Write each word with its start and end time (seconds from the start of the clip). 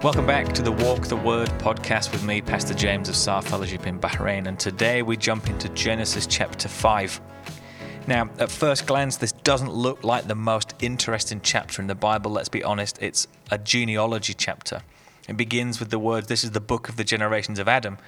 Welcome 0.00 0.26
back 0.26 0.52
to 0.52 0.62
the 0.62 0.70
Walk 0.70 1.08
the 1.08 1.16
Word 1.16 1.48
podcast 1.58 2.12
with 2.12 2.22
me, 2.24 2.40
Pastor 2.40 2.72
James 2.72 3.08
of 3.08 3.16
SAR 3.16 3.42
Fellowship 3.42 3.84
in 3.84 3.98
Bahrain, 3.98 4.46
and 4.46 4.56
today 4.56 5.02
we 5.02 5.16
jump 5.16 5.48
into 5.48 5.68
Genesis 5.70 6.24
chapter 6.24 6.68
5. 6.68 7.20
Now, 8.06 8.30
at 8.38 8.48
first 8.48 8.86
glance, 8.86 9.16
this 9.16 9.32
doesn't 9.32 9.72
look 9.72 10.04
like 10.04 10.28
the 10.28 10.36
most 10.36 10.72
interesting 10.78 11.40
chapter 11.42 11.82
in 11.82 11.88
the 11.88 11.96
Bible, 11.96 12.30
let's 12.30 12.48
be 12.48 12.62
honest. 12.62 13.02
It's 13.02 13.26
a 13.50 13.58
genealogy 13.58 14.34
chapter. 14.34 14.82
It 15.28 15.36
begins 15.36 15.80
with 15.80 15.90
the 15.90 15.98
words, 15.98 16.28
This 16.28 16.44
is 16.44 16.52
the 16.52 16.60
book 16.60 16.88
of 16.88 16.94
the 16.94 17.02
generations 17.02 17.58
of 17.58 17.66
Adam. 17.66 17.98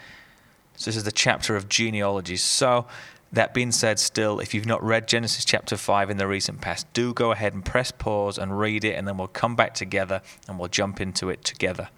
So, 0.77 0.91
this 0.91 0.97
is 0.97 1.03
the 1.03 1.11
chapter 1.11 1.57
of 1.57 1.69
genealogies. 1.69 2.45
So, 2.45 2.87
that 3.33 3.55
being 3.55 3.71
said, 3.71 3.99
still, 3.99 4.41
if 4.41 4.55
you've 4.55 4.67
not 4.67 4.83
read 4.83 5.07
Genesis 5.07 5.45
chapter 5.45 5.77
5 5.77 6.11
in 6.11 6.17
the 6.17 6.27
recent 6.27 6.61
past, 6.61 6.93
do 6.93 7.15
go 7.15 7.31
ahead 7.31 7.55
and 7.55 7.65
press 7.65 7.93
pause 7.93 8.39
and 8.39 8.59
read 8.59 8.85
it, 8.85 8.95
and 8.95 9.07
then 9.07 9.17
we'll 9.17 9.29
come 9.29 9.55
back 9.55 9.75
together 9.75 10.21
and 10.49 10.59
we'll 10.59 10.69
jump 10.69 11.01
into 11.01 11.31
it 11.31 11.45
together. 11.45 11.89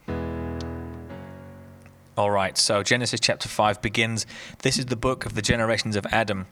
All 2.14 2.30
right, 2.30 2.58
so 2.58 2.82
Genesis 2.82 3.20
chapter 3.20 3.48
5 3.48 3.80
begins. 3.80 4.26
This 4.58 4.78
is 4.78 4.86
the 4.86 4.96
book 4.96 5.24
of 5.24 5.34
the 5.34 5.40
generations 5.40 5.96
of 5.96 6.04
Adam. 6.10 6.46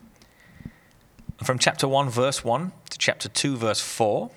From 1.45 1.59
chapter 1.59 1.87
1, 1.87 2.09
verse 2.09 2.43
1 2.43 2.73
to 2.89 2.99
chapter 2.99 3.29
2, 3.29 3.57
verse 3.57 3.81
4, 3.81 4.31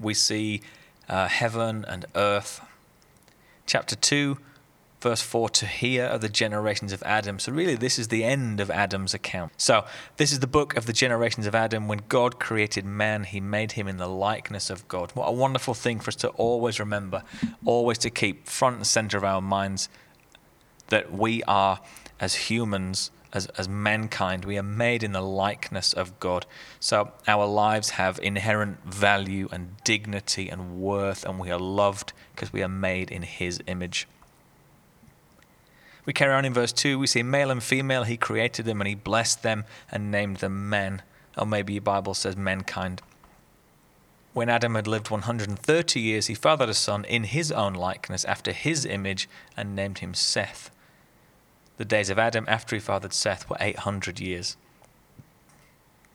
we 0.00 0.14
see 0.14 0.62
uh, 1.08 1.28
heaven 1.28 1.84
and 1.86 2.06
earth. 2.14 2.62
Chapter 3.66 3.96
2, 3.96 4.38
verse 5.00 5.22
4 5.22 5.48
to 5.50 5.66
hear 5.66 6.04
of 6.04 6.20
the 6.20 6.28
generations 6.28 6.92
of 6.92 7.02
Adam. 7.04 7.38
So, 7.38 7.52
really, 7.52 7.74
this 7.74 7.98
is 7.98 8.08
the 8.08 8.24
end 8.24 8.60
of 8.60 8.70
Adam's 8.70 9.14
account. 9.14 9.52
So, 9.56 9.84
this 10.16 10.32
is 10.32 10.40
the 10.40 10.46
book 10.46 10.76
of 10.76 10.86
the 10.86 10.92
generations 10.92 11.46
of 11.46 11.54
Adam. 11.54 11.88
When 11.88 12.02
God 12.08 12.38
created 12.38 12.84
man, 12.84 13.24
he 13.24 13.40
made 13.40 13.72
him 13.72 13.88
in 13.88 13.96
the 13.96 14.08
likeness 14.08 14.70
of 14.70 14.86
God. 14.88 15.10
What 15.14 15.28
a 15.28 15.32
wonderful 15.32 15.74
thing 15.74 16.00
for 16.00 16.08
us 16.08 16.16
to 16.16 16.28
always 16.30 16.80
remember, 16.80 17.22
always 17.64 17.98
to 17.98 18.10
keep 18.10 18.46
front 18.48 18.76
and 18.76 18.86
center 18.86 19.16
of 19.16 19.24
our 19.24 19.42
minds 19.42 19.88
that 20.88 21.12
we 21.12 21.42
are, 21.44 21.80
as 22.18 22.34
humans, 22.34 23.10
as, 23.32 23.46
as 23.58 23.68
mankind, 23.68 24.44
we 24.44 24.58
are 24.58 24.62
made 24.62 25.02
in 25.02 25.12
the 25.12 25.20
likeness 25.20 25.92
of 25.92 26.18
God. 26.18 26.46
So 26.80 27.12
our 27.26 27.46
lives 27.46 27.90
have 27.90 28.18
inherent 28.22 28.84
value 28.84 29.48
and 29.52 29.76
dignity 29.84 30.48
and 30.48 30.80
worth, 30.80 31.24
and 31.24 31.38
we 31.38 31.50
are 31.50 31.58
loved 31.58 32.12
because 32.34 32.52
we 32.52 32.62
are 32.62 32.68
made 32.68 33.10
in 33.10 33.22
His 33.22 33.60
image. 33.66 34.08
We 36.08 36.14
carry 36.14 36.32
on 36.32 36.46
in 36.46 36.54
verse 36.54 36.72
2. 36.72 36.98
We 36.98 37.06
see 37.06 37.22
male 37.22 37.50
and 37.50 37.62
female, 37.62 38.04
he 38.04 38.16
created 38.16 38.64
them 38.64 38.80
and 38.80 38.88
he 38.88 38.94
blessed 38.94 39.42
them 39.42 39.66
and 39.92 40.10
named 40.10 40.38
them 40.38 40.70
men. 40.70 41.02
Or 41.36 41.44
maybe 41.44 41.74
your 41.74 41.82
Bible 41.82 42.14
says 42.14 42.34
mankind. 42.34 43.02
When 44.32 44.48
Adam 44.48 44.74
had 44.74 44.86
lived 44.86 45.10
130 45.10 46.00
years, 46.00 46.28
he 46.28 46.34
fathered 46.34 46.70
a 46.70 46.74
son 46.74 47.04
in 47.04 47.24
his 47.24 47.52
own 47.52 47.74
likeness, 47.74 48.24
after 48.24 48.52
his 48.52 48.86
image, 48.86 49.28
and 49.54 49.76
named 49.76 49.98
him 49.98 50.14
Seth. 50.14 50.70
The 51.76 51.84
days 51.84 52.08
of 52.08 52.18
Adam 52.18 52.46
after 52.48 52.74
he 52.74 52.80
fathered 52.80 53.12
Seth 53.12 53.50
were 53.50 53.58
800 53.60 54.18
years. 54.18 54.56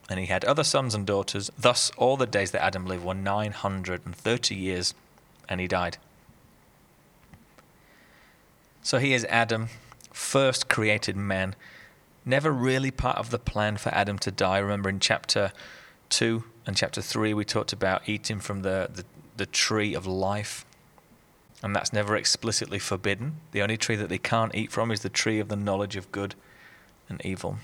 And 0.09 0.19
he 0.19 0.25
had 0.25 0.44
other 0.44 0.64
sons 0.64 0.95
and 0.95 1.05
daughters. 1.05 1.52
Thus, 1.55 1.91
all 1.97 2.17
the 2.17 2.25
days 2.25 2.49
that 2.49 2.64
Adam 2.64 2.88
lived 2.88 3.05
were 3.05 3.14
930 3.14 4.55
years, 4.55 4.95
and 5.47 5.61
he 5.61 5.67
died. 5.67 5.99
So 8.81 8.97
he 8.97 9.14
is 9.14 9.23
Adam, 9.30 9.69
first 10.14 10.69
created 10.69 11.17
man, 11.17 11.56
never 12.23 12.52
really 12.52 12.92
part 12.92 13.17
of 13.17 13.31
the 13.31 13.39
plan 13.39 13.75
for 13.75 13.89
Adam 13.89 14.17
to 14.20 14.31
die. 14.31 14.59
Remember 14.59 14.89
in 14.89 15.00
chapter 15.00 15.52
2 16.09 16.44
and 16.66 16.78
chapter 16.78 17.02
3, 17.02 17.33
we 17.33 17.44
talked 17.44 17.73
about 17.73 18.08
eating 18.08 18.39
from 18.39 18.61
the, 18.61 18.89
the, 18.94 19.03
the 19.36 19.45
tree 19.45 19.94
of 19.94 20.08
life. 20.08 20.66
And 21.61 21.75
that's 21.75 21.92
never 21.92 22.16
explicitly 22.16 22.80
forbidden. 22.80 23.38
The 23.52 23.61
only 23.61 23.78
tree 23.78 23.95
that 23.95 24.09
they 24.09 24.17
can't 24.17 24.53
eat 24.53 24.72
from 24.72 24.92
is 24.92 25.02
the 25.02 25.10
tree 25.10 25.39
of 25.39 25.49
the 25.49 25.55
knowledge 25.55 25.95
of 25.95 26.11
good 26.11 26.36
and 27.10 27.23
evil. 27.26 27.58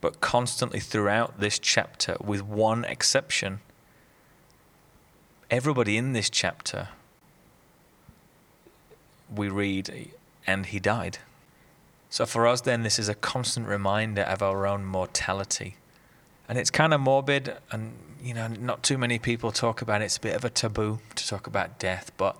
But 0.00 0.20
constantly 0.20 0.80
throughout 0.80 1.40
this 1.40 1.58
chapter, 1.58 2.16
with 2.20 2.42
one 2.42 2.84
exception, 2.84 3.60
everybody 5.50 5.96
in 5.96 6.12
this 6.12 6.30
chapter 6.30 6.88
we 9.34 9.48
read, 9.48 10.10
and 10.48 10.64
he 10.64 10.80
died. 10.80 11.18
So 12.08 12.24
for 12.24 12.46
us, 12.46 12.62
then, 12.62 12.82
this 12.82 12.98
is 12.98 13.08
a 13.08 13.14
constant 13.14 13.68
reminder 13.68 14.22
of 14.22 14.42
our 14.42 14.66
own 14.66 14.86
mortality. 14.86 15.76
And 16.48 16.58
it's 16.58 16.70
kind 16.70 16.94
of 16.94 17.00
morbid, 17.02 17.54
and, 17.70 17.92
you 18.22 18.32
know, 18.32 18.48
not 18.48 18.82
too 18.82 18.96
many 18.96 19.18
people 19.18 19.52
talk 19.52 19.82
about 19.82 20.00
it. 20.00 20.06
It's 20.06 20.16
a 20.16 20.20
bit 20.20 20.34
of 20.34 20.44
a 20.46 20.48
taboo 20.48 21.00
to 21.16 21.28
talk 21.28 21.46
about 21.46 21.78
death. 21.78 22.10
But 22.16 22.34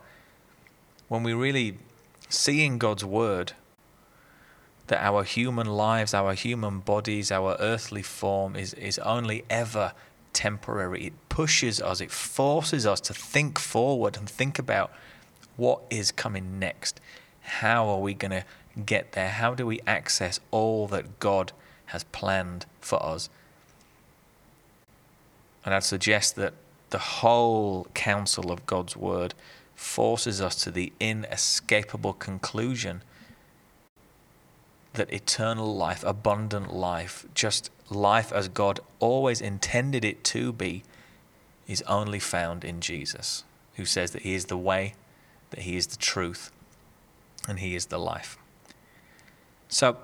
when 1.09 1.23
we 1.23 1.35
really 1.35 1.77
see 2.31 2.65
in 2.65 2.79
God's 2.79 3.05
word 3.05 3.53
that 4.87 5.05
our 5.05 5.23
human 5.23 5.67
lives, 5.67 6.15
our 6.15 6.33
human 6.33 6.81
bodies, 6.81 7.31
our 7.31 7.59
earthly 7.61 8.03
form 8.03 8.57
is, 8.57 8.73
is 8.73 8.99
only 9.01 9.45
ever 9.51 9.93
temporary, 10.33 11.09
it 11.09 11.29
pushes 11.29 11.83
us, 11.83 12.01
it 12.01 12.11
forces 12.11 12.87
us 12.87 13.03
to 13.03 13.13
think 13.13 13.59
forward 13.59 14.17
and 14.17 14.31
think 14.31 14.59
about 14.59 14.91
what 15.59 15.83
is 15.91 16.11
coming 16.11 16.59
next? 16.59 17.03
How 17.49 17.89
are 17.89 17.99
we 17.99 18.15
going 18.15 18.31
to 18.31 18.45
get 18.85 19.13
there? 19.13 19.31
How 19.31 19.55
do 19.55 19.67
we 19.67 19.81
access 19.87 20.39
all 20.51 20.87
that 20.89 21.19
God 21.19 21.53
has 21.87 22.05
planned 22.05 22.67
for 22.81 23.03
us? 23.03 23.29
And 25.65 25.75
I'd 25.75 25.85
suggest 25.85 26.37
that 26.37 26.55
the 26.91 26.99
whole 26.99 27.87
counsel 27.95 28.53
of 28.53 28.67
God's 28.67 28.97
word 28.97 29.35
forces 29.75 30.41
us 30.41 30.57
to 30.65 30.71
the 30.71 30.93
inescapable 31.01 32.13
conclusion 32.13 33.03
that 34.95 35.13
eternal 35.13 35.77
life, 35.77 36.03
abundant 36.05 36.73
life, 36.73 37.27
just 37.35 37.71
life 37.91 38.33
as 38.33 38.49
God 38.49 38.81
always 38.99 39.41
intended 39.41 40.05
it 40.05 40.25
to 40.25 40.53
be, 40.53 40.83
is 41.67 41.83
only 41.83 42.19
found 42.19 42.65
in 42.65 42.81
Jesus, 42.81 43.45
who 43.75 43.85
says 43.85 44.11
that 44.13 44.23
He 44.23 44.35
is 44.35 44.47
the 44.47 44.57
way, 44.57 44.95
that 45.51 45.61
He 45.61 45.77
is 45.77 45.87
the 45.87 45.97
truth 45.97 46.51
and 47.49 47.59
He 47.59 47.75
is 47.75 47.87
the 47.87 47.99
life. 47.99 48.39
So, 49.69 49.97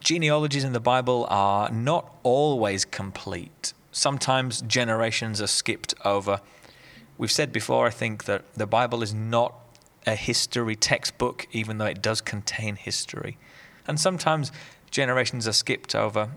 genealogies 0.00 0.64
in 0.64 0.72
the 0.72 0.80
Bible 0.80 1.26
are 1.28 1.70
not 1.70 2.14
always 2.22 2.84
complete. 2.84 3.72
Sometimes 3.92 4.62
generations 4.62 5.40
are 5.40 5.46
skipped 5.46 5.94
over. 6.04 6.40
We've 7.16 7.32
said 7.32 7.52
before, 7.52 7.86
I 7.86 7.90
think, 7.90 8.24
that 8.24 8.54
the 8.54 8.66
Bible 8.66 9.02
is 9.02 9.12
not 9.12 9.54
a 10.06 10.14
history 10.14 10.76
textbook, 10.76 11.46
even 11.52 11.78
though 11.78 11.86
it 11.86 12.00
does 12.00 12.20
contain 12.20 12.76
history. 12.76 13.36
And 13.86 13.98
sometimes 13.98 14.52
generations 14.90 15.48
are 15.48 15.52
skipped 15.52 15.94
over 15.94 16.30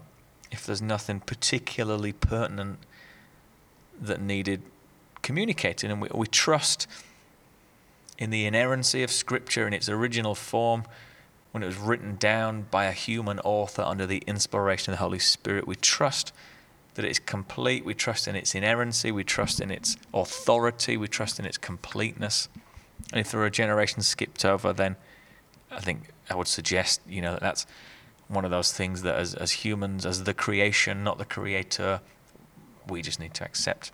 if 0.51 0.65
there's 0.65 0.81
nothing 0.81 1.21
particularly 1.21 2.11
pertinent 2.11 2.79
that 3.99 4.21
needed 4.21 4.61
communicating. 5.21 5.91
And 5.91 6.01
we, 6.01 6.09
we 6.13 6.27
trust 6.27 6.87
in 8.21 8.29
the 8.29 8.45
inerrancy 8.45 9.01
of 9.01 9.09
Scripture 9.09 9.65
in 9.65 9.73
its 9.73 9.89
original 9.89 10.35
form, 10.35 10.83
when 11.51 11.63
it 11.63 11.65
was 11.65 11.77
written 11.77 12.17
down 12.17 12.67
by 12.69 12.85
a 12.85 12.91
human 12.91 13.39
author 13.39 13.81
under 13.81 14.05
the 14.05 14.19
inspiration 14.27 14.93
of 14.93 14.99
the 14.99 15.03
Holy 15.03 15.17
Spirit, 15.17 15.65
we 15.65 15.75
trust 15.75 16.31
that 16.93 17.03
it's 17.03 17.17
complete. 17.17 17.83
We 17.83 17.95
trust 17.95 18.27
in 18.27 18.35
its 18.35 18.53
inerrancy. 18.53 19.11
We 19.11 19.23
trust 19.23 19.59
in 19.59 19.71
its 19.71 19.97
authority. 20.13 20.97
We 20.97 21.07
trust 21.07 21.39
in 21.39 21.45
its 21.45 21.57
completeness. 21.57 22.47
And 23.11 23.19
if 23.19 23.31
there 23.31 23.41
are 23.41 23.49
generations 23.49 24.07
skipped 24.07 24.45
over, 24.45 24.71
then 24.71 24.97
I 25.71 25.79
think 25.79 26.09
I 26.29 26.35
would 26.35 26.47
suggest, 26.47 27.01
you 27.09 27.23
know, 27.23 27.31
that 27.33 27.41
that's 27.41 27.65
one 28.27 28.45
of 28.45 28.51
those 28.51 28.71
things 28.71 29.01
that 29.01 29.15
as, 29.15 29.33
as 29.33 29.51
humans, 29.51 30.05
as 30.05 30.25
the 30.25 30.35
creation, 30.35 31.03
not 31.03 31.17
the 31.17 31.25
creator, 31.25 32.01
we 32.87 33.01
just 33.01 33.19
need 33.19 33.33
to 33.33 33.43
accept. 33.43 33.91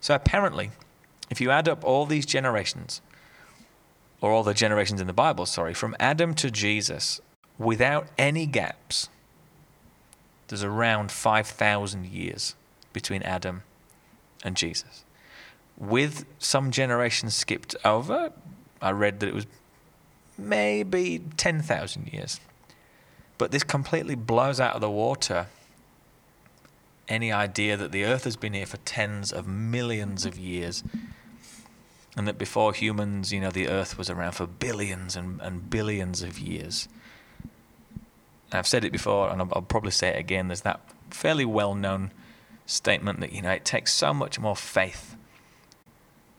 So 0.00 0.14
apparently, 0.14 0.70
if 1.28 1.38
you 1.38 1.50
add 1.50 1.68
up 1.68 1.84
all 1.84 2.06
these 2.06 2.24
generations, 2.24 3.02
or 4.20 4.30
all 4.30 4.42
the 4.42 4.54
generations 4.54 5.00
in 5.00 5.06
the 5.06 5.12
Bible, 5.12 5.46
sorry, 5.46 5.74
from 5.74 5.96
Adam 5.98 6.34
to 6.34 6.50
Jesus, 6.50 7.20
without 7.58 8.08
any 8.18 8.46
gaps, 8.46 9.08
there's 10.48 10.64
around 10.64 11.10
5,000 11.12 12.06
years 12.06 12.54
between 12.92 13.22
Adam 13.22 13.62
and 14.44 14.56
Jesus. 14.56 15.04
With 15.76 16.26
some 16.38 16.70
generations 16.70 17.34
skipped 17.34 17.74
over, 17.84 18.32
I 18.82 18.90
read 18.90 19.20
that 19.20 19.28
it 19.28 19.34
was 19.34 19.46
maybe 20.36 21.22
10,000 21.36 22.12
years. 22.12 22.40
But 23.38 23.52
this 23.52 23.62
completely 23.62 24.14
blows 24.14 24.60
out 24.60 24.74
of 24.74 24.80
the 24.80 24.90
water 24.90 25.46
any 27.08 27.32
idea 27.32 27.76
that 27.76 27.92
the 27.92 28.04
earth 28.04 28.24
has 28.24 28.36
been 28.36 28.52
here 28.52 28.66
for 28.66 28.76
tens 28.78 29.32
of 29.32 29.46
millions 29.46 30.24
of 30.24 30.38
years 30.38 30.84
and 32.16 32.26
that 32.26 32.38
before 32.38 32.72
humans, 32.72 33.32
you 33.32 33.40
know, 33.40 33.50
the 33.50 33.68
earth 33.68 33.96
was 33.96 34.10
around 34.10 34.32
for 34.32 34.46
billions 34.46 35.16
and, 35.16 35.40
and 35.40 35.70
billions 35.70 36.22
of 36.22 36.38
years. 36.38 36.88
I've 38.52 38.66
said 38.66 38.84
it 38.84 38.90
before, 38.90 39.30
and 39.30 39.40
I'll, 39.40 39.48
I'll 39.52 39.62
probably 39.62 39.92
say 39.92 40.08
it 40.08 40.18
again. 40.18 40.48
There's 40.48 40.62
that 40.62 40.80
fairly 41.10 41.44
well 41.44 41.74
known 41.74 42.10
statement 42.66 43.20
that, 43.20 43.32
you 43.32 43.42
know, 43.42 43.50
it 43.50 43.64
takes 43.64 43.92
so 43.92 44.12
much 44.12 44.38
more 44.40 44.56
faith 44.56 45.16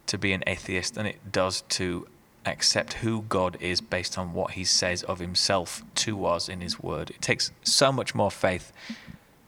to 0.08 0.18
be 0.18 0.34
an 0.34 0.44
atheist 0.46 0.96
than 0.96 1.06
it 1.06 1.32
does 1.32 1.62
to 1.70 2.08
accept 2.46 2.94
who 2.94 3.22
God 3.30 3.58
is 3.62 3.82
based 3.82 4.18
on 4.18 4.34
what 4.34 4.52
he 4.52 4.64
says 4.64 5.04
of 5.04 5.20
himself 5.20 5.84
to 5.96 6.26
us 6.26 6.50
in 6.50 6.60
his 6.60 6.80
word. 6.80 7.12
It 7.12 7.22
takes 7.22 7.52
so 7.64 7.92
much 7.92 8.16
more 8.16 8.32
faith 8.32 8.74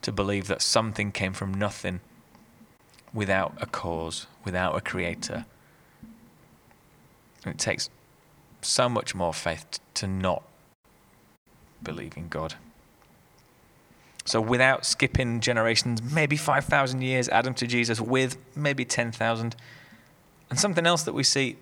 to 0.03 0.11
believe 0.11 0.47
that 0.47 0.61
something 0.61 1.11
came 1.11 1.33
from 1.33 1.53
nothing 1.53 2.01
without 3.13 3.55
a 3.59 3.65
cause, 3.65 4.27
without 4.43 4.75
a 4.75 4.81
creator. 4.81 5.45
It 7.51 7.59
takes 7.59 7.89
so 8.61 8.87
much 8.87 9.13
more 9.13 9.33
faith 9.33 9.79
to 9.95 10.07
not 10.07 10.43
believe 11.81 12.15
in 12.15 12.29
God. 12.29 12.55
So, 14.25 14.39
without 14.39 14.85
skipping 14.85 15.41
generations, 15.41 16.01
maybe 16.01 16.37
5,000 16.37 17.01
years, 17.01 17.27
Adam 17.27 17.53
to 17.55 17.67
Jesus, 17.67 17.99
with 17.99 18.37
maybe 18.55 18.85
10,000. 18.85 19.55
And 20.49 20.59
something 20.59 20.85
else 20.85 21.03
that 21.03 21.13
we 21.13 21.23
see 21.23 21.57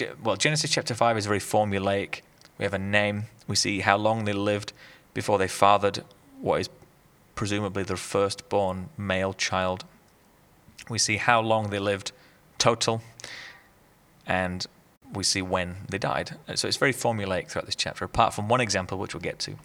uh, 0.00 0.06
well, 0.22 0.36
Genesis 0.36 0.70
chapter 0.70 0.94
5 0.94 1.18
is 1.18 1.26
very 1.26 1.38
formulaic. 1.38 2.20
We 2.58 2.64
have 2.64 2.74
a 2.74 2.78
name. 2.78 3.24
We 3.46 3.56
see 3.56 3.80
how 3.80 3.96
long 3.96 4.24
they 4.24 4.32
lived 4.32 4.72
before 5.12 5.38
they 5.38 5.48
fathered 5.48 6.04
what 6.40 6.60
is 6.60 6.70
presumably 7.34 7.82
their 7.82 7.96
firstborn 7.96 8.88
male 8.96 9.32
child. 9.32 9.84
We 10.88 10.98
see 10.98 11.16
how 11.16 11.40
long 11.40 11.70
they 11.70 11.78
lived 11.78 12.12
total, 12.58 13.02
and 14.26 14.66
we 15.12 15.24
see 15.24 15.42
when 15.42 15.76
they 15.88 15.98
died. 15.98 16.36
So 16.54 16.68
it's 16.68 16.76
very 16.76 16.92
formulaic 16.92 17.48
throughout 17.48 17.66
this 17.66 17.76
chapter, 17.76 18.04
apart 18.04 18.34
from 18.34 18.48
one 18.48 18.60
example, 18.60 18.98
which 18.98 19.14
we'll 19.14 19.20
get 19.20 19.38
to. 19.40 19.56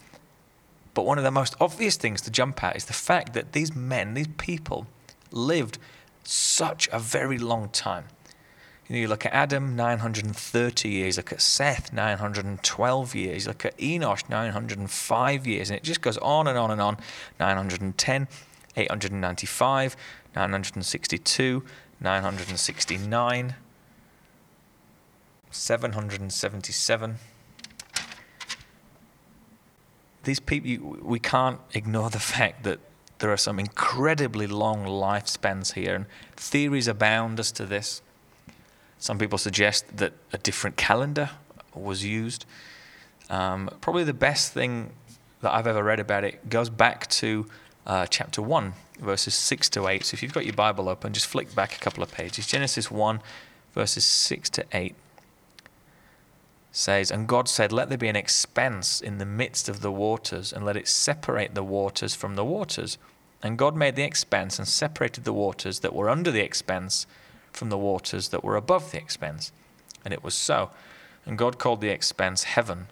But 0.94 1.04
one 1.04 1.18
of 1.18 1.24
the 1.24 1.30
most 1.30 1.54
obvious 1.60 1.96
things 1.96 2.20
to 2.22 2.30
jump 2.30 2.62
at 2.62 2.76
is 2.76 2.86
the 2.86 2.92
fact 2.92 3.32
that 3.34 3.52
these 3.52 3.74
men, 3.74 4.14
these 4.14 4.28
people, 4.38 4.86
lived 5.30 5.78
such 6.24 6.88
a 6.92 6.98
very 6.98 7.38
long 7.38 7.68
time. 7.68 8.04
You, 8.88 8.96
know, 8.96 9.00
you 9.02 9.08
look 9.08 9.24
at 9.24 9.32
Adam, 9.32 9.76
930 9.76 10.88
years. 10.88 11.16
Look 11.16 11.32
at 11.32 11.40
Seth, 11.40 11.92
912 11.92 13.14
years. 13.14 13.46
Look 13.46 13.64
at 13.64 13.78
Enosh, 13.78 14.28
905 14.28 15.46
years. 15.46 15.70
And 15.70 15.76
it 15.76 15.84
just 15.84 16.00
goes 16.00 16.18
on 16.18 16.48
and 16.48 16.58
on 16.58 16.72
and 16.72 16.80
on. 16.80 16.96
910, 17.38 18.26
895, 18.76 19.96
962, 20.34 21.64
969, 22.00 23.54
777. 25.50 27.16
These 30.24 30.40
people, 30.40 30.96
we 31.02 31.18
can't 31.18 31.60
ignore 31.72 32.10
the 32.10 32.18
fact 32.18 32.62
that 32.64 32.78
there 33.18 33.32
are 33.32 33.36
some 33.36 33.58
incredibly 33.58 34.46
long 34.46 34.84
lifespans 34.84 35.74
here, 35.74 35.94
and 35.94 36.06
theories 36.36 36.88
abound 36.88 37.38
as 37.38 37.52
to 37.52 37.66
this. 37.66 38.02
Some 38.98 39.18
people 39.18 39.38
suggest 39.38 39.96
that 39.96 40.12
a 40.32 40.38
different 40.38 40.76
calendar 40.76 41.30
was 41.74 42.04
used. 42.04 42.44
Um, 43.28 43.70
probably 43.80 44.04
the 44.04 44.14
best 44.14 44.52
thing 44.52 44.92
that 45.42 45.52
I've 45.52 45.66
ever 45.66 45.82
read 45.82 46.00
about 46.00 46.24
it 46.24 46.48
goes 46.48 46.68
back 46.68 47.08
to 47.08 47.46
uh, 47.86 48.06
chapter 48.06 48.42
1, 48.42 48.72
verses 48.98 49.34
6 49.34 49.68
to 49.70 49.86
8. 49.86 50.04
So 50.04 50.14
if 50.14 50.22
you've 50.22 50.34
got 50.34 50.44
your 50.44 50.54
Bible 50.54 50.88
open, 50.88 51.12
just 51.12 51.26
flick 51.26 51.54
back 51.54 51.76
a 51.76 51.78
couple 51.78 52.02
of 52.02 52.12
pages. 52.12 52.46
Genesis 52.46 52.90
1, 52.90 53.20
verses 53.74 54.04
6 54.04 54.50
to 54.50 54.64
8 54.72 54.94
says, 56.72 57.10
And 57.10 57.28
God 57.28 57.48
said, 57.48 57.72
Let 57.72 57.88
there 57.88 57.98
be 57.98 58.08
an 58.08 58.16
expanse 58.16 59.00
in 59.00 59.18
the 59.18 59.26
midst 59.26 59.68
of 59.68 59.80
the 59.80 59.92
waters, 59.92 60.52
and 60.52 60.64
let 60.64 60.76
it 60.76 60.88
separate 60.88 61.54
the 61.54 61.62
waters 61.62 62.14
from 62.14 62.36
the 62.36 62.44
waters. 62.44 62.98
And 63.42 63.58
God 63.58 63.74
made 63.74 63.96
the 63.96 64.04
expanse 64.04 64.58
and 64.58 64.68
separated 64.68 65.24
the 65.24 65.32
waters 65.32 65.80
that 65.80 65.94
were 65.94 66.10
under 66.10 66.30
the 66.30 66.42
expanse 66.42 67.06
from 67.52 67.70
the 67.70 67.78
waters 67.78 68.28
that 68.28 68.44
were 68.44 68.56
above 68.56 68.92
the 68.92 68.98
expanse. 68.98 69.52
And 70.04 70.12
it 70.12 70.22
was 70.22 70.34
so. 70.34 70.70
And 71.26 71.38
God 71.38 71.58
called 71.58 71.80
the 71.80 71.88
expanse 71.88 72.44
heaven. 72.44 72.86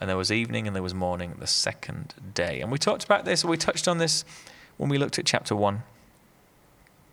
And 0.00 0.10
there 0.10 0.16
was 0.16 0.32
evening 0.32 0.66
and 0.66 0.74
there 0.74 0.82
was 0.82 0.94
morning 0.94 1.36
the 1.38 1.46
second 1.46 2.14
day. 2.34 2.60
And 2.60 2.70
we 2.70 2.78
talked 2.78 3.04
about 3.04 3.24
this, 3.24 3.44
we 3.44 3.56
touched 3.56 3.88
on 3.88 3.98
this 3.98 4.24
when 4.76 4.90
we 4.90 4.98
looked 4.98 5.18
at 5.18 5.26
chapter 5.26 5.54
1, 5.54 5.82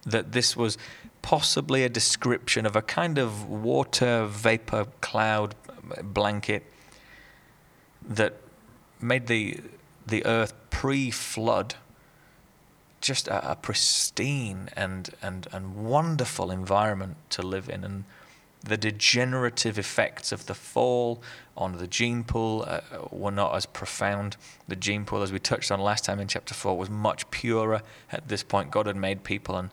that 0.05 0.31
this 0.31 0.55
was 0.55 0.77
possibly 1.21 1.83
a 1.83 1.89
description 1.89 2.65
of 2.65 2.75
a 2.75 2.81
kind 2.81 3.17
of 3.17 3.47
water 3.47 4.25
vapor 4.25 4.87
cloud 5.01 5.55
blanket 6.03 6.63
that 8.07 8.35
made 9.01 9.27
the, 9.27 9.59
the 10.05 10.25
earth 10.25 10.53
pre 10.69 11.11
flood 11.11 11.75
just 13.01 13.27
a, 13.27 13.51
a, 13.51 13.55
pristine 13.55 14.69
and, 14.75 15.11
and, 15.21 15.47
and 15.51 15.75
wonderful 15.75 16.51
environment 16.51 17.15
to 17.29 17.41
live 17.41 17.69
in. 17.69 17.83
And 17.83 18.03
the 18.63 18.77
degenerative 18.77 19.79
effects 19.79 20.31
of 20.31 20.45
the 20.47 20.53
fall 20.53 21.21
on 21.55 21.77
the 21.77 21.87
gene 21.87 22.23
pool 22.23 22.65
uh, 22.67 22.81
were 23.09 23.31
not 23.31 23.55
as 23.55 23.65
profound. 23.65 24.35
The 24.67 24.75
gene 24.75 25.05
pool, 25.05 25.21
as 25.21 25.31
we 25.31 25.39
touched 25.39 25.71
on 25.71 25.79
last 25.79 26.05
time 26.05 26.19
in 26.19 26.27
chapter 26.27 26.53
4, 26.53 26.77
was 26.77 26.89
much 26.89 27.29
purer 27.31 27.81
at 28.11 28.27
this 28.27 28.43
point. 28.43 28.71
God 28.71 28.85
had 28.85 28.97
made 28.97 29.23
people, 29.23 29.55
and 29.55 29.69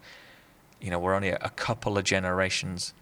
you 0.80 0.90
know, 0.90 0.98
we're 0.98 1.14
only 1.14 1.30
a, 1.30 1.38
a 1.40 1.50
couple 1.50 1.98
of 1.98 2.04
generations. 2.04 2.92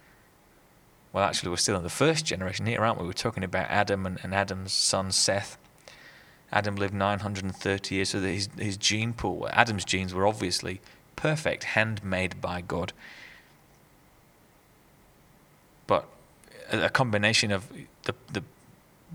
Well, 1.15 1.23
actually, 1.23 1.51
we're 1.51 1.59
still 1.59 1.77
in 1.77 1.85
the 1.85 1.91
first 1.91 2.27
generation 2.27 2.67
here, 2.67 2.81
aren't 2.81 3.01
we? 3.01 3.07
We're 3.07 3.13
talking 3.13 3.45
about 3.45 3.71
Adam 3.71 4.05
and, 4.05 4.19
and 4.25 4.35
Adam's 4.35 4.73
son 4.73 5.13
Seth. 5.13 5.57
Adam 6.51 6.75
lived 6.75 6.93
930 6.93 7.95
years, 7.95 8.09
so 8.09 8.19
that 8.19 8.29
his, 8.29 8.49
his 8.59 8.77
gene 8.77 9.13
pool, 9.13 9.49
Adam's 9.53 9.85
genes 9.85 10.13
were 10.13 10.27
obviously 10.27 10.81
perfect, 11.15 11.63
handmade 11.63 12.41
by 12.41 12.63
God. 12.63 12.93
But 15.87 16.09
a 16.73 16.91
combination 16.91 17.53
of 17.53 17.69
the, 18.03 18.15
the 18.33 18.43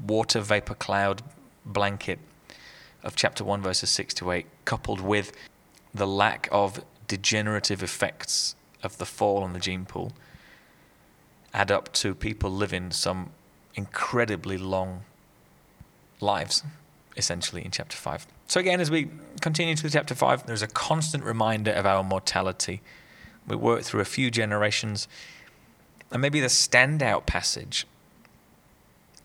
water 0.07 0.39
vapor 0.39 0.75
cloud 0.75 1.21
blanket 1.65 2.19
of 3.03 3.17
chapter 3.17 3.43
1, 3.43 3.61
verses 3.61 3.89
6 3.89 4.13
to 4.15 4.31
8, 4.31 4.45
coupled 4.63 5.01
with 5.01 5.33
the 5.93 6.07
lack 6.07 6.47
of 6.49 6.81
degenerative 7.09 7.83
effects 7.83 8.55
of 8.83 8.99
the 8.99 9.05
fall 9.05 9.43
on 9.43 9.51
the 9.51 9.59
gene 9.59 9.83
pool, 9.83 10.13
add 11.53 11.71
up 11.71 11.91
to 11.93 12.13
people 12.13 12.49
living 12.49 12.91
some 12.91 13.31
incredibly 13.75 14.57
long 14.57 15.03
lives 16.21 16.63
essentially 17.17 17.63
in 17.63 17.71
chapter 17.71 17.97
5. 17.97 18.25
So, 18.47 18.59
again, 18.59 18.79
as 18.79 18.89
we 18.89 19.09
continue 19.41 19.75
to 19.75 19.89
chapter 19.89 20.15
5, 20.15 20.47
there's 20.47 20.61
a 20.61 20.67
constant 20.67 21.23
reminder 21.23 21.71
of 21.71 21.85
our 21.85 22.03
mortality. 22.03 22.81
We 23.47 23.55
work 23.55 23.83
through 23.83 24.01
a 24.01 24.05
few 24.05 24.31
generations, 24.31 25.07
and 26.11 26.21
maybe 26.21 26.39
the 26.39 26.47
standout 26.47 27.25
passage 27.25 27.85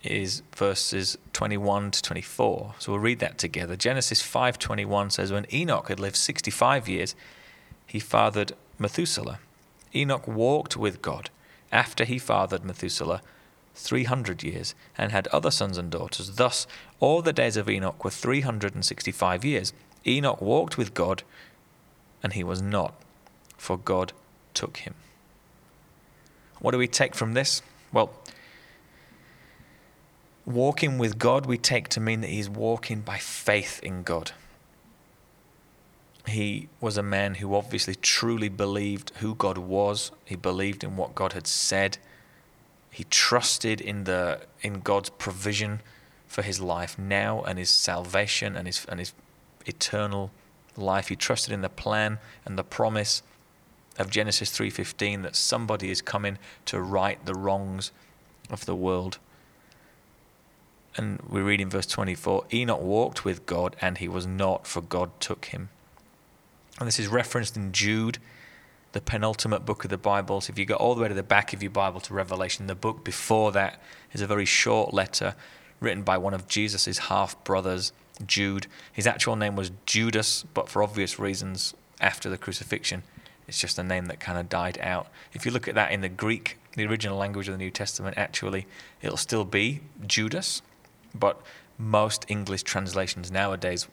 is 0.02 0.42
verses 0.54 1.16
21 1.32 1.92
to 1.92 2.02
24. 2.02 2.74
So 2.78 2.92
we'll 2.92 3.00
read 3.00 3.20
that 3.20 3.38
together. 3.38 3.76
Genesis 3.76 4.22
5:21 4.22 5.10
says 5.10 5.32
when 5.32 5.46
Enoch 5.52 5.88
had 5.88 5.98
lived 5.98 6.16
65 6.16 6.88
years, 6.88 7.14
he 7.86 7.98
fathered 7.98 8.52
Methuselah. 8.78 9.38
Enoch 9.94 10.26
walked 10.28 10.76
with 10.76 11.00
God 11.00 11.30
after 11.74 12.04
he 12.04 12.18
fathered 12.18 12.64
Methuselah 12.64 13.20
300 13.74 14.44
years, 14.44 14.74
and 14.96 15.10
had 15.10 15.26
other 15.28 15.50
sons 15.50 15.76
and 15.76 15.90
daughters. 15.90 16.36
Thus, 16.36 16.66
all 17.00 17.22
the 17.22 17.32
days 17.32 17.56
of 17.56 17.68
Enoch 17.68 18.04
were 18.04 18.10
365 18.10 19.44
years. 19.44 19.72
Enoch 20.06 20.40
walked 20.40 20.78
with 20.78 20.94
God, 20.94 21.24
and 22.22 22.34
he 22.34 22.44
was 22.44 22.62
not, 22.62 22.94
for 23.56 23.76
God 23.76 24.12
took 24.54 24.78
him. 24.78 24.94
What 26.60 26.70
do 26.70 26.78
we 26.78 26.86
take 26.86 27.16
from 27.16 27.34
this? 27.34 27.62
Well, 27.92 28.10
walking 30.46 30.96
with 30.96 31.18
God 31.18 31.44
we 31.46 31.58
take 31.58 31.88
to 31.88 32.00
mean 32.00 32.20
that 32.20 32.30
he's 32.30 32.48
walking 32.48 33.00
by 33.00 33.18
faith 33.18 33.80
in 33.82 34.04
God. 34.04 34.32
He 36.26 36.68
was 36.80 36.96
a 36.96 37.02
man 37.02 37.36
who 37.36 37.54
obviously 37.54 37.94
truly 37.94 38.48
believed 38.48 39.12
who 39.16 39.34
God 39.34 39.58
was, 39.58 40.10
he 40.24 40.36
believed 40.36 40.82
in 40.82 40.96
what 40.96 41.14
God 41.14 41.34
had 41.34 41.46
said 41.46 41.98
he 42.94 43.02
trusted 43.10 43.80
in 43.80 44.04
the 44.04 44.42
in 44.62 44.78
God's 44.78 45.10
provision 45.10 45.80
for 46.28 46.42
his 46.42 46.60
life 46.60 46.96
now 46.96 47.42
and 47.42 47.58
his 47.58 47.68
salvation 47.68 48.54
and 48.54 48.68
his 48.68 48.86
and 48.88 49.00
his 49.00 49.12
eternal 49.66 50.30
life. 50.76 51.08
He 51.08 51.16
trusted 51.16 51.52
in 51.52 51.60
the 51.60 51.68
plan 51.68 52.20
and 52.44 52.56
the 52.56 52.62
promise 52.62 53.24
of 53.98 54.10
Genesis 54.10 54.56
3:15 54.56 55.22
that 55.22 55.34
somebody 55.34 55.90
is 55.90 56.00
coming 56.00 56.38
to 56.66 56.80
right 56.80 57.18
the 57.26 57.34
wrongs 57.34 57.90
of 58.48 58.64
the 58.64 58.76
world. 58.76 59.18
And 60.96 61.20
we 61.28 61.40
read 61.40 61.60
in 61.60 61.70
verse 61.70 61.86
24, 61.86 62.44
Enoch 62.52 62.80
walked 62.80 63.24
with 63.24 63.44
God 63.44 63.74
and 63.80 63.98
he 63.98 64.06
was 64.06 64.24
not 64.24 64.68
for 64.68 64.80
God 64.80 65.10
took 65.18 65.46
him. 65.46 65.70
And 66.78 66.88
this 66.88 66.98
is 66.98 67.08
referenced 67.08 67.56
in 67.56 67.72
Jude 67.72 68.18
the 68.92 69.00
penultimate 69.00 69.66
book 69.66 69.84
of 69.84 69.90
the 69.90 69.98
Bible. 69.98 70.40
So 70.40 70.52
if 70.52 70.58
you 70.58 70.64
go 70.64 70.76
all 70.76 70.94
the 70.94 71.02
way 71.02 71.08
to 71.08 71.14
the 71.14 71.22
back 71.22 71.52
of 71.52 71.62
your 71.62 71.70
Bible 71.70 72.00
to 72.00 72.14
Revelation, 72.14 72.66
the 72.66 72.74
book 72.74 73.04
before 73.04 73.50
that 73.52 73.80
is 74.12 74.20
a 74.20 74.26
very 74.26 74.44
short 74.44 74.94
letter 74.94 75.34
written 75.80 76.02
by 76.02 76.16
one 76.16 76.34
of 76.34 76.46
Jesus' 76.46 76.98
half 76.98 77.42
brothers, 77.44 77.92
Jude. 78.24 78.68
His 78.92 79.06
actual 79.06 79.34
name 79.34 79.56
was 79.56 79.72
Judas, 79.86 80.44
but 80.54 80.68
for 80.68 80.82
obvious 80.82 81.18
reasons, 81.18 81.74
after 82.00 82.30
the 82.30 82.38
crucifixion, 82.38 83.02
It's 83.46 83.58
just 83.58 83.78
a 83.78 83.82
name 83.82 84.06
that 84.06 84.20
kind 84.20 84.38
of 84.38 84.48
died 84.48 84.78
out. 84.80 85.08
If 85.32 85.44
you 85.44 85.52
look 85.52 85.68
at 85.68 85.74
that 85.74 85.92
in 85.92 86.00
the 86.00 86.08
Greek, 86.08 86.58
the 86.76 86.86
original 86.86 87.18
language 87.18 87.48
of 87.48 87.54
the 87.54 87.58
New 87.58 87.70
Testament, 87.70 88.16
actually, 88.16 88.66
it'll 89.02 89.16
still 89.16 89.44
be 89.44 89.80
Judas, 90.06 90.62
but 91.14 91.40
most 91.78 92.24
English 92.28 92.62
translations 92.62 93.30
nowadays 93.30 93.86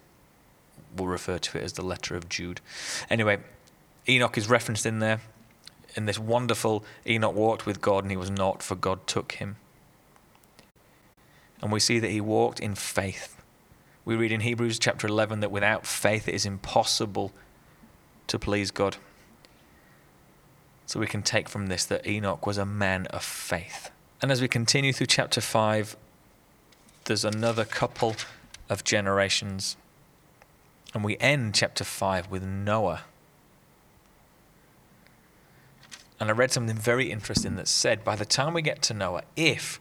will 0.96 1.08
refer 1.08 1.38
to 1.38 1.58
it 1.58 1.64
as 1.64 1.74
the 1.74 1.82
letter 1.82 2.16
of 2.16 2.30
Jude. 2.30 2.62
Anyway, 3.10 3.40
Enoch 4.08 4.38
is 4.38 4.50
referenced 4.50 4.86
in 4.86 5.00
there. 5.00 5.22
In 5.96 6.06
this 6.06 6.20
wonderful, 6.20 6.86
Enoch 7.06 7.36
walked 7.36 7.66
with 7.66 7.82
God 7.82 8.04
and 8.04 8.12
he 8.12 8.18
was 8.18 8.30
not, 8.30 8.64
for 8.64 8.76
God 8.76 9.06
took 9.08 9.34
him. 9.34 9.58
And 11.62 11.72
we 11.72 11.80
see 11.80 12.00
that 12.00 12.10
he 12.10 12.22
walked 12.22 12.60
in 12.60 12.76
faith. 12.76 13.36
We 14.04 14.16
read 14.16 14.32
in 14.32 14.42
Hebrews 14.42 14.80
chapter 14.80 15.06
11 15.08 15.42
that 15.42 15.52
without 15.52 15.86
faith 15.86 16.28
it 16.28 16.34
is 16.34 16.46
impossible 16.46 17.32
to 18.28 18.40
please 18.40 18.72
God. 18.72 18.98
So 20.86 21.00
we 21.00 21.08
can 21.08 21.22
take 21.22 21.48
from 21.48 21.68
this 21.68 21.86
that 21.86 22.08
Enoch 22.08 22.46
was 22.46 22.58
a 22.58 22.66
man 22.66 23.06
of 23.08 23.24
faith. 23.24 23.92
And 24.22 24.32
as 24.32 24.42
we 24.42 24.48
continue 24.48 24.92
through 24.92 25.08
chapter 25.08 25.42
5, 25.42 25.96
there's 27.06 27.26
another 27.26 27.66
couple 27.66 28.16
of 28.70 28.84
generations. 28.84 29.78
And 30.94 31.04
we 31.04 31.18
end 31.18 31.56
chapter 31.56 31.84
5 31.84 32.30
with 32.30 32.44
Noah. 32.44 33.04
And 36.20 36.30
I 36.30 36.34
read 36.34 36.52
something 36.52 36.78
very 36.78 37.12
interesting 37.12 37.56
that 37.56 37.68
said 37.68 38.04
by 38.04 38.16
the 38.16 38.26
time 38.26 38.54
we 38.54 38.62
get 38.62 38.82
to 38.84 38.94
Noah, 38.94 39.24
if 39.36 39.80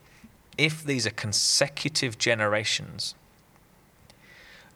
if 0.57 0.83
these 0.83 1.07
are 1.07 1.11
consecutive 1.11 2.17
generations, 2.17 3.15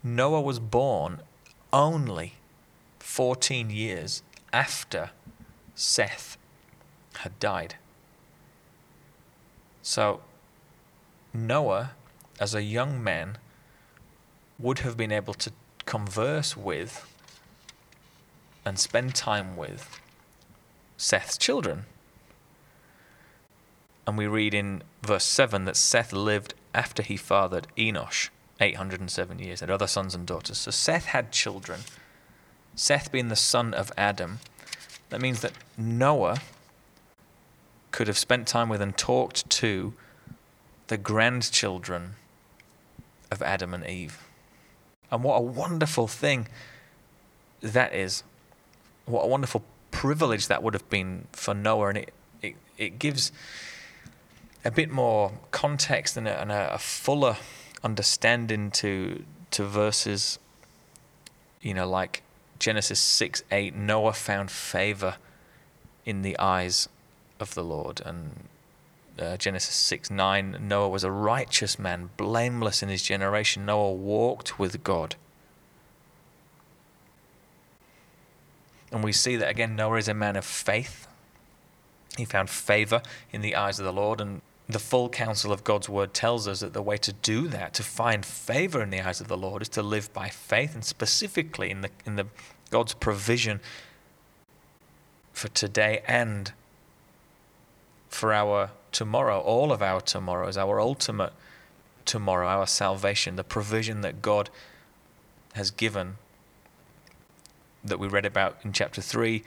Noah 0.04 0.42
was 0.42 0.60
born 0.60 1.22
only 1.74 2.34
14 3.00 3.70
years 3.70 4.24
after 4.54 5.12
Seth 5.76 6.38
had 7.18 7.38
died. 7.40 7.76
So, 9.82 10.22
Noah, 11.34 11.92
as 12.40 12.56
a 12.56 12.64
young 12.64 13.04
man, 13.04 13.38
would 14.58 14.80
have 14.80 14.96
been 14.96 15.12
able 15.12 15.34
to 15.36 15.52
converse 15.86 16.58
with 16.58 17.06
and 18.66 18.80
spend 18.80 19.16
time 19.16 19.56
with 19.56 20.00
Seth's 20.98 21.38
children. 21.38 21.86
And 24.08 24.18
we 24.18 24.28
read 24.28 24.54
in 24.54 24.84
verse 25.02 25.24
7 25.24 25.66
that 25.66 25.76
Seth 25.76 26.14
lived 26.14 26.54
after 26.74 27.04
he 27.04 27.18
fathered 27.18 27.68
Enosh 27.78 28.30
807 28.60 29.40
years, 29.40 29.60
had 29.60 29.70
other 29.70 29.88
sons 29.88 30.16
and 30.16 30.26
daughters. 30.26 30.58
So 30.58 30.72
Seth 30.72 31.06
had 31.06 31.32
children. 31.32 31.82
Seth 32.76 33.12
being 33.12 33.30
the 33.30 33.36
son 33.36 33.74
of 33.74 33.92
Adam, 33.98 34.40
that 35.10 35.22
means 35.22 35.42
that 35.42 35.54
Noah 35.78 36.40
could 37.92 38.08
have 38.08 38.18
spent 38.18 38.48
time 38.48 38.70
with 38.70 38.82
and 38.82 38.98
talked 38.98 39.50
to 39.50 39.94
the 40.88 40.98
grandchildren 40.98 42.16
of 43.32 43.42
Adam 43.42 43.74
and 43.74 43.86
Eve. 43.86 44.22
And 45.12 45.24
what 45.24 45.36
a 45.36 45.42
wonderful 45.42 46.08
thing 46.08 46.48
that 47.62 47.94
is. 47.94 48.24
What 49.06 49.24
a 49.24 49.28
wonderful 49.28 49.64
privilege 49.92 50.48
that 50.48 50.64
would 50.64 50.74
have 50.74 50.90
been 50.90 51.28
for 51.32 51.54
Noah. 51.54 51.90
And 51.90 51.98
it, 52.00 52.14
it, 52.42 52.56
it 52.78 53.00
gives 53.00 53.32
a 54.66 54.72
bit 54.72 54.90
more 54.90 55.32
context 55.52 56.18
and 56.18 56.28
a, 56.28 56.42
and 56.42 56.52
a, 56.52 56.78
fuller 56.80 57.38
understanding 57.84 58.72
to 58.72 59.24
to 59.52 59.64
verses 59.64 60.40
you 61.62 61.72
know 61.72 61.88
like 61.88 62.24
Genesis 62.58 63.00
6 63.00 63.44
8 63.52 63.76
Noah 63.76 64.14
found 64.14 64.50
favor 64.50 65.18
in 66.04 66.24
the 66.24 66.38
eyes 66.40 66.90
of 67.40 67.54
the 67.54 67.64
Lord 67.64 68.02
and 68.04 68.48
uh, 69.20 69.38
Genesis 69.38 69.76
6 69.76 70.12
9 70.12 70.58
Noah 70.62 70.90
was 70.90 71.04
a 71.04 71.12
righteous 71.12 71.80
man 71.80 72.10
blameless 72.18 72.84
in 72.84 72.90
his 72.90 73.04
generation. 73.04 73.66
Noah 73.66 73.94
walked 73.94 74.60
with 74.60 74.84
God. 74.84 75.16
And 78.92 79.04
we 79.04 79.12
see 79.12 79.36
that 79.36 79.50
again 79.50 79.76
Noah 79.76 79.98
is 79.98 80.08
a 80.08 80.14
man 80.14 80.36
of 80.36 80.46
faith. 80.46 81.08
He 82.18 82.26
found 82.26 82.50
favor 82.50 83.02
in 83.32 83.42
the 83.42 83.56
eyes 83.56 83.80
of 83.80 83.86
the 83.86 83.94
Lord 83.94 84.22
and 84.22 84.42
the 84.68 84.80
full 84.80 85.10
counsel 85.10 85.52
of 85.52 85.64
God's 85.64 85.88
word 85.88 86.14
tells 86.14 86.48
us 86.48 86.62
that 86.62 86.74
the 86.74 86.82
way 86.82 86.98
to 86.98 87.14
do 87.14 87.48
that, 87.50 87.74
to 87.76 87.84
find 87.84 88.26
favor 88.26 88.82
in 88.82 88.90
the 88.90 89.02
eyes 89.02 89.22
of 89.22 89.28
the 89.28 89.38
Lord, 89.38 89.62
is 89.62 89.70
to 89.70 89.84
live 89.84 90.12
by 90.12 90.30
faith, 90.30 90.74
and 90.74 90.84
specifically 90.84 91.70
in 91.70 91.82
the 91.82 91.92
in 92.06 92.16
the 92.16 92.26
God's 92.72 92.96
provision 92.96 93.60
for 95.34 95.50
today 95.50 96.02
and 96.08 96.54
for 98.16 98.34
our 98.34 98.72
tomorrow, 98.92 99.40
all 99.40 99.72
of 99.72 99.82
our 99.82 100.00
tomorrows, 100.00 100.58
our 100.58 100.80
ultimate 100.80 101.34
tomorrow, 102.06 102.48
our 102.48 102.66
salvation, 102.66 103.36
the 103.36 103.44
provision 103.44 104.02
that 104.02 104.22
God 104.22 104.50
has 105.54 105.70
given 105.70 106.16
that 107.84 108.00
we 108.00 108.08
read 108.08 108.26
about 108.26 108.58
in 108.64 108.72
chapter 108.72 109.02
3, 109.02 109.44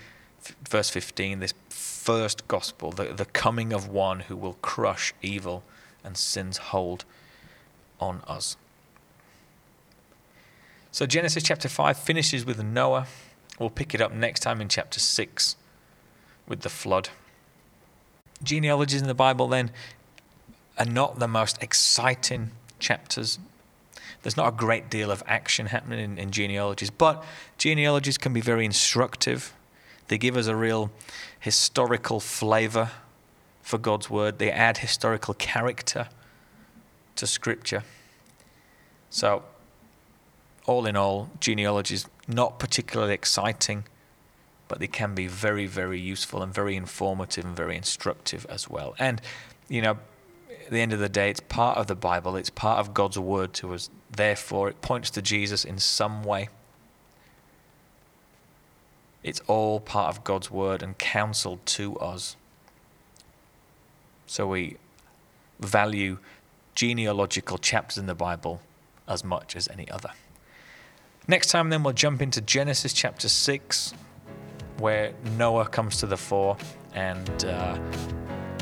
verse 0.68 0.90
15, 0.90 1.40
this 1.40 1.54
first 1.70 2.46
gospel, 2.46 2.90
the, 2.92 3.06
the 3.06 3.24
coming 3.24 3.72
of 3.72 3.88
one 3.88 4.20
who 4.20 4.36
will 4.36 4.58
crush 4.62 5.14
evil 5.22 5.64
and 6.04 6.16
sin's 6.16 6.58
hold 6.58 7.04
on 8.00 8.22
us. 8.28 8.56
So 10.92 11.06
Genesis 11.06 11.42
chapter 11.42 11.68
5 11.68 11.98
finishes 11.98 12.44
with 12.44 12.62
Noah. 12.62 13.06
We'll 13.58 13.70
pick 13.70 13.94
it 13.94 14.00
up 14.00 14.12
next 14.12 14.40
time 14.40 14.60
in 14.60 14.68
chapter 14.68 15.00
6 15.00 15.56
with 16.46 16.60
the 16.60 16.68
flood. 16.68 17.08
Genealogies 18.42 19.00
in 19.00 19.08
the 19.08 19.14
Bible 19.14 19.48
then 19.48 19.70
are 20.78 20.84
not 20.84 21.18
the 21.18 21.28
most 21.28 21.62
exciting 21.62 22.52
chapters. 22.78 23.38
There's 24.22 24.36
not 24.36 24.48
a 24.48 24.56
great 24.56 24.90
deal 24.90 25.10
of 25.10 25.22
action 25.26 25.66
happening 25.66 26.00
in, 26.00 26.18
in 26.18 26.30
genealogies, 26.30 26.90
but 26.90 27.24
genealogies 27.56 28.18
can 28.18 28.32
be 28.32 28.40
very 28.40 28.64
instructive. 28.64 29.54
They 30.08 30.18
give 30.18 30.36
us 30.36 30.46
a 30.46 30.56
real 30.56 30.90
historical 31.40 32.20
flavor 32.20 32.90
for 33.62 33.78
God's 33.78 34.10
word. 34.10 34.38
They 34.38 34.50
add 34.50 34.78
historical 34.78 35.34
character 35.34 36.08
to 37.16 37.26
Scripture. 37.26 37.84
So, 39.10 39.42
all 40.66 40.86
in 40.86 40.96
all, 40.96 41.30
genealogy 41.40 41.94
is 41.94 42.06
not 42.26 42.58
particularly 42.58 43.14
exciting, 43.14 43.84
but 44.68 44.78
they 44.78 44.86
can 44.86 45.14
be 45.14 45.26
very, 45.26 45.66
very 45.66 45.98
useful 45.98 46.42
and 46.42 46.54
very 46.54 46.76
informative 46.76 47.44
and 47.44 47.56
very 47.56 47.76
instructive 47.76 48.46
as 48.48 48.68
well. 48.68 48.94
And, 48.98 49.20
you 49.68 49.82
know, 49.82 49.98
at 50.50 50.70
the 50.70 50.80
end 50.80 50.92
of 50.92 50.98
the 50.98 51.08
day, 51.08 51.30
it's 51.30 51.40
part 51.40 51.78
of 51.78 51.86
the 51.86 51.94
Bible, 51.94 52.36
it's 52.36 52.50
part 52.50 52.78
of 52.78 52.94
God's 52.94 53.18
word 53.18 53.54
to 53.54 53.74
us. 53.74 53.88
Therefore, 54.10 54.68
it 54.68 54.80
points 54.82 55.10
to 55.10 55.22
Jesus 55.22 55.64
in 55.64 55.78
some 55.78 56.22
way. 56.22 56.50
It's 59.22 59.40
all 59.46 59.80
part 59.80 60.14
of 60.14 60.24
God's 60.24 60.50
word 60.50 60.82
and 60.82 60.96
counsel 60.98 61.58
to 61.64 61.96
us. 61.98 62.36
So 64.26 64.46
we 64.46 64.76
value 65.58 66.18
genealogical 66.74 67.58
chapters 67.58 67.98
in 67.98 68.06
the 68.06 68.14
Bible 68.14 68.60
as 69.08 69.24
much 69.24 69.56
as 69.56 69.68
any 69.68 69.90
other. 69.90 70.10
Next 71.26 71.48
time, 71.48 71.70
then, 71.70 71.82
we'll 71.82 71.94
jump 71.94 72.22
into 72.22 72.40
Genesis 72.40 72.92
chapter 72.92 73.28
6, 73.28 73.92
where 74.78 75.12
Noah 75.36 75.68
comes 75.68 75.98
to 75.98 76.06
the 76.06 76.16
fore, 76.16 76.56
and 76.94 77.44
uh, 77.44 77.78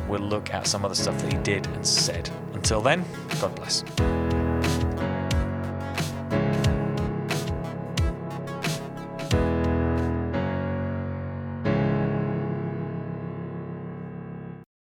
we'll 0.08 0.20
look 0.20 0.52
at 0.52 0.66
some 0.66 0.84
of 0.84 0.90
the 0.90 0.96
stuff 0.96 1.20
that 1.22 1.32
he 1.32 1.38
did 1.40 1.66
and 1.68 1.86
said. 1.86 2.30
Until 2.52 2.80
then, 2.80 3.04
God 3.40 3.54
bless. 3.54 4.35